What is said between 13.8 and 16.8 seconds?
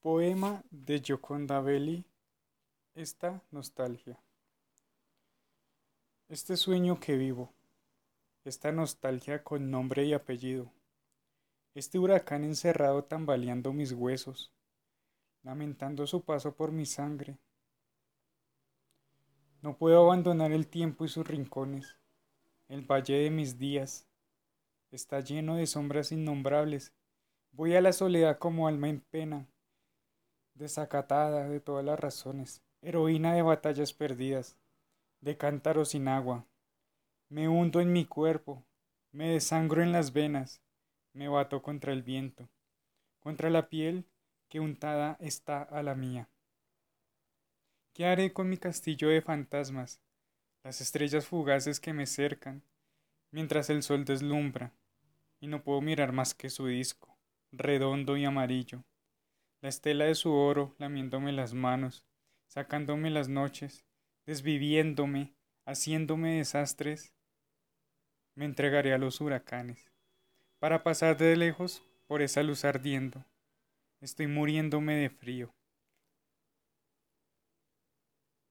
huesos, lamentando su paso por